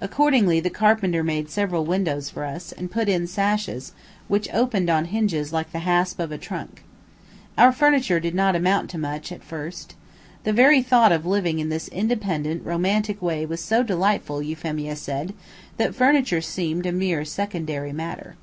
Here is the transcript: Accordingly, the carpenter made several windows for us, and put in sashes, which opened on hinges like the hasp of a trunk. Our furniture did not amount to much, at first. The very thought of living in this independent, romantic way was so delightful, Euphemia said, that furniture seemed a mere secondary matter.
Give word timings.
Accordingly, 0.00 0.60
the 0.60 0.70
carpenter 0.70 1.24
made 1.24 1.50
several 1.50 1.84
windows 1.84 2.30
for 2.30 2.44
us, 2.44 2.70
and 2.70 2.92
put 2.92 3.08
in 3.08 3.26
sashes, 3.26 3.90
which 4.28 4.48
opened 4.52 4.88
on 4.88 5.06
hinges 5.06 5.52
like 5.52 5.72
the 5.72 5.80
hasp 5.80 6.20
of 6.20 6.30
a 6.30 6.38
trunk. 6.38 6.84
Our 7.58 7.72
furniture 7.72 8.20
did 8.20 8.36
not 8.36 8.54
amount 8.54 8.88
to 8.90 8.98
much, 8.98 9.32
at 9.32 9.42
first. 9.42 9.96
The 10.44 10.52
very 10.52 10.80
thought 10.80 11.10
of 11.10 11.26
living 11.26 11.58
in 11.58 11.70
this 11.70 11.88
independent, 11.88 12.64
romantic 12.64 13.20
way 13.20 13.44
was 13.46 13.60
so 13.60 13.82
delightful, 13.82 14.42
Euphemia 14.42 14.94
said, 14.94 15.34
that 15.76 15.92
furniture 15.92 16.40
seemed 16.40 16.86
a 16.86 16.92
mere 16.92 17.24
secondary 17.24 17.92
matter. 17.92 18.36